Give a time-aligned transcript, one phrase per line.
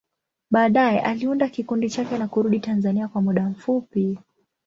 [0.51, 4.17] Baadaye, aliunda kikundi chake na kurudi Tanzania kwa muda mfupi.